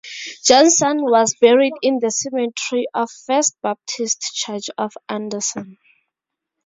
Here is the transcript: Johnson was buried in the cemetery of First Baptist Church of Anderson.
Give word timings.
Johnson 0.43 1.03
was 1.03 1.35
buried 1.39 1.73
in 1.83 1.99
the 1.99 2.09
cemetery 2.09 2.87
of 2.91 3.07
First 3.27 3.55
Baptist 3.61 4.31
Church 4.33 4.67
of 4.75 4.93
Anderson. 5.07 5.77